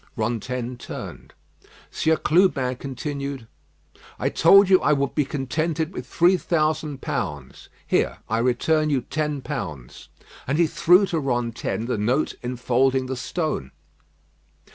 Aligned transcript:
Rantaine 0.15 0.77
turned. 0.77 1.35
Sieur 1.91 2.17
Clubin 2.17 2.75
continued: 2.77 3.45
"I 4.17 4.29
told 4.29 4.67
you 4.67 4.81
I 4.81 4.93
would 4.93 5.13
be 5.13 5.25
contented 5.25 5.93
with 5.93 6.07
three 6.07 6.37
thousand 6.37 7.01
pounds. 7.01 7.69
Here, 7.85 8.17
I 8.27 8.39
return 8.39 8.89
you 8.89 9.01
ten 9.01 9.41
pounds." 9.41 10.09
And 10.47 10.57
he 10.57 10.65
threw 10.65 11.05
to 11.05 11.19
Rantaine 11.19 11.85
the 11.85 11.99
note 11.99 12.33
enfolding 12.43 13.05
the 13.05 13.15
stone. 13.15 13.69